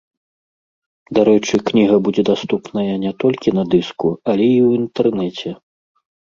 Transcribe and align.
Дарэчы, 1.17 1.55
кніга 1.67 1.97
будзе 2.07 2.23
даступная 2.31 2.95
не 3.03 3.11
толькі 3.25 3.53
на 3.59 3.63
дыску, 3.75 4.07
але 4.35 4.45
і 4.55 4.57
ў 4.67 4.69
інтэрнэце. 4.83 5.49